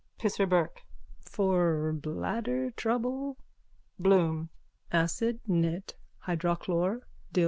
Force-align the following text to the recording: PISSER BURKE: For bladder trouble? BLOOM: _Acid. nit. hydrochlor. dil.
PISSER 0.17 0.47
BURKE: 0.47 0.81
For 1.21 1.93
bladder 1.93 2.71
trouble? 2.71 3.37
BLOOM: 3.99 4.49
_Acid. 4.91 5.41
nit. 5.45 5.95
hydrochlor. 6.25 7.01
dil. 7.31 7.39